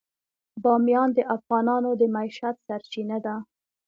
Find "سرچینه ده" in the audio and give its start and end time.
2.67-3.35